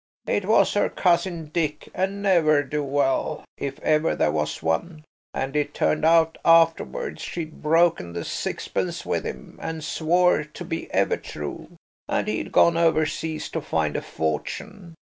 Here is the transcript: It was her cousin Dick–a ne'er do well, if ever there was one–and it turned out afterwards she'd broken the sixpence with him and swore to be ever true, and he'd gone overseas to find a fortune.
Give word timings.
It 0.25 0.45
was 0.47 0.73
her 0.73 0.89
cousin 0.89 1.51
Dick–a 1.53 2.07
ne'er 2.07 2.63
do 2.63 2.83
well, 2.83 3.45
if 3.55 3.77
ever 3.81 4.15
there 4.15 4.31
was 4.31 4.63
one–and 4.63 5.55
it 5.55 5.75
turned 5.75 6.05
out 6.05 6.39
afterwards 6.43 7.21
she'd 7.21 7.61
broken 7.61 8.13
the 8.13 8.25
sixpence 8.25 9.05
with 9.05 9.25
him 9.27 9.59
and 9.61 9.83
swore 9.83 10.43
to 10.43 10.65
be 10.65 10.91
ever 10.91 11.17
true, 11.17 11.75
and 12.07 12.27
he'd 12.27 12.51
gone 12.51 12.77
overseas 12.77 13.47
to 13.49 13.61
find 13.61 13.95
a 13.95 14.01
fortune. 14.01 14.95